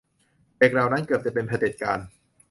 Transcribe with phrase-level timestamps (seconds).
[0.57, 1.99] เด็กเหล่านั้นเกือบจะเป็นเผด็จการ